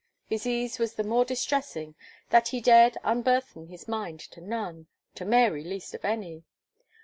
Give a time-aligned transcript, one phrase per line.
[0.25, 1.93] His ease was the more distressing,
[2.31, 6.43] that he dared unburthen his mind to none, to Mary least of any.